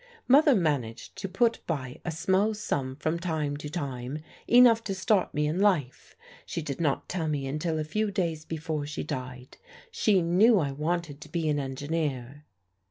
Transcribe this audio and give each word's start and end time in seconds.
"Mother 0.27 0.55
managed 0.55 1.15
to 1.17 1.29
put 1.29 1.59
by 1.67 1.99
a 2.03 2.09
small 2.09 2.55
sum 2.55 2.95
from 2.95 3.19
time 3.19 3.55
to 3.57 3.69
time, 3.69 4.23
enough 4.47 4.83
to 4.85 4.95
start 4.95 5.31
me 5.35 5.45
in 5.45 5.59
life. 5.59 6.15
She 6.43 6.63
did 6.63 6.81
not 6.81 7.07
tell 7.07 7.27
me 7.27 7.45
until 7.45 7.77
a 7.77 7.83
few 7.83 8.09
days 8.09 8.43
before 8.43 8.87
she 8.87 9.03
died: 9.03 9.57
she 9.91 10.23
knew 10.23 10.57
I 10.57 10.71
wanted 10.71 11.21
to 11.21 11.29
be 11.29 11.47
an 11.49 11.59
engineer." 11.59 12.45